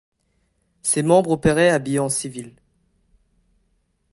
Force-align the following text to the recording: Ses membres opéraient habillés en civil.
Ses 0.81 1.03
membres 1.03 1.29
opéraient 1.29 1.69
habillés 1.69 1.99
en 1.99 2.09
civil. 2.09 2.55